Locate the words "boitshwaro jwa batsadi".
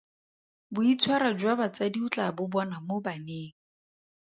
0.73-1.97